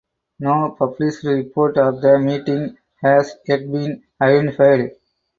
No 0.39 0.71
published 0.79 1.25
report 1.25 1.77
of 1.77 2.01
the 2.01 2.17
meeting 2.17 2.75
has 3.03 3.35
yet 3.47 3.71
been 3.71 4.03
identified. 4.19 4.95